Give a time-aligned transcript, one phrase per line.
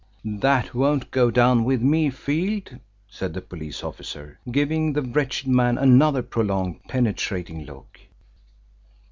[0.25, 5.77] "That won't go down with me, Field," said the police officer, giving the wretched man
[5.77, 7.99] another prolonged penetrating look.